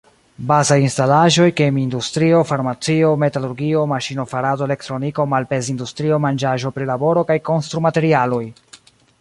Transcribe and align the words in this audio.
Bazaj 0.51 0.77
instalaĵoj, 0.83 1.45
kemi-industrio, 1.59 2.39
farmacio, 2.51 3.11
metalurgio, 3.25 3.83
maŝino-farado, 3.93 4.69
elektroniko, 4.71 5.29
malpez-industrio, 5.35 6.21
manĝaĵo-prilaboro 6.27 7.29
kaj 7.33 7.41
konstrumaterialoj. 7.53 8.45